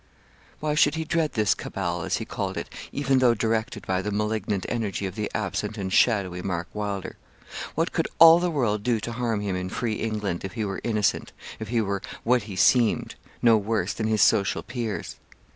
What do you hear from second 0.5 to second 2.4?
Why should he dread this cabal, as he